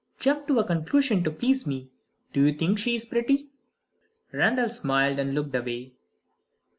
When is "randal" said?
4.31-4.69